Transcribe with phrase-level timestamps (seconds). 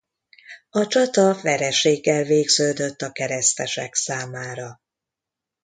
[0.69, 4.79] A csata vereséggel végződött a keresztesek számára.